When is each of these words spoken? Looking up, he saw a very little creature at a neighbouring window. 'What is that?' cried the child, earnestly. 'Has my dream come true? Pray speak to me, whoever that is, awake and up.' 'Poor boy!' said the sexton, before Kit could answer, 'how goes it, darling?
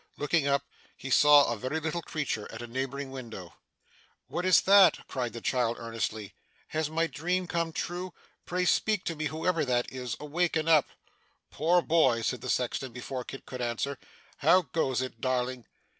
Looking 0.17 0.47
up, 0.47 0.63
he 0.97 1.11
saw 1.11 1.45
a 1.45 1.55
very 1.57 1.79
little 1.79 2.01
creature 2.01 2.51
at 2.51 2.63
a 2.63 2.65
neighbouring 2.65 3.11
window. 3.11 3.53
'What 4.25 4.45
is 4.47 4.61
that?' 4.61 5.07
cried 5.07 5.31
the 5.33 5.41
child, 5.41 5.77
earnestly. 5.79 6.33
'Has 6.69 6.89
my 6.89 7.05
dream 7.05 7.45
come 7.45 7.71
true? 7.71 8.11
Pray 8.47 8.65
speak 8.65 9.03
to 9.03 9.15
me, 9.15 9.25
whoever 9.25 9.63
that 9.63 9.91
is, 9.91 10.17
awake 10.19 10.55
and 10.55 10.67
up.' 10.67 10.89
'Poor 11.51 11.83
boy!' 11.83 12.23
said 12.23 12.41
the 12.41 12.49
sexton, 12.49 12.91
before 12.91 13.23
Kit 13.23 13.45
could 13.45 13.61
answer, 13.61 13.99
'how 14.37 14.63
goes 14.63 15.03
it, 15.03 15.21
darling? 15.21 15.67